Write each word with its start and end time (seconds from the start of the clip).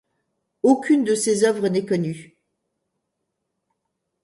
Aucune 0.63 1.03
de 1.03 1.13
ses 1.13 1.43
œuvres 1.43 1.67
n'est 1.67 1.85
connue. 1.85 2.35